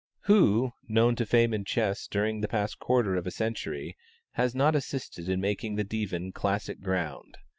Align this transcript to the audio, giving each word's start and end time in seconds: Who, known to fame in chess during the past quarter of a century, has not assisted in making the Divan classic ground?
Who, 0.21 0.71
known 0.87 1.15
to 1.17 1.27
fame 1.27 1.53
in 1.53 1.63
chess 1.63 2.07
during 2.07 2.41
the 2.41 2.47
past 2.47 2.79
quarter 2.79 3.15
of 3.17 3.27
a 3.27 3.29
century, 3.29 3.95
has 4.31 4.55
not 4.55 4.75
assisted 4.75 5.29
in 5.29 5.39
making 5.39 5.75
the 5.75 5.83
Divan 5.83 6.31
classic 6.31 6.81
ground? 6.81 7.37